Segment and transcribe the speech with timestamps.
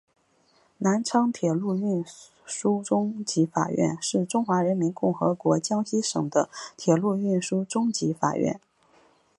[0.79, 2.03] 南昌铁路运
[2.43, 8.59] 输中级法院是中华人民共和国江西省的铁路运输中级法院。